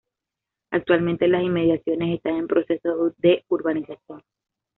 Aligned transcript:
Actualmente 0.71 1.27
las 1.27 1.43
inmediaciones 1.43 2.15
están 2.15 2.37
en 2.37 2.47
proceso 2.47 3.13
de 3.19 3.45
urbanización. 3.49 4.23